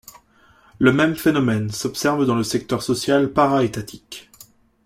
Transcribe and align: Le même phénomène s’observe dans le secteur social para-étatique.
Le 0.79 0.91
même 0.91 1.15
phénomène 1.15 1.69
s’observe 1.69 2.25
dans 2.25 2.33
le 2.33 2.41
secteur 2.43 2.81
social 2.81 3.31
para-étatique. 3.33 4.31